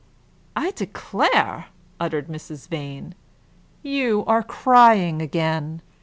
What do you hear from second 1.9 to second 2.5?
uttered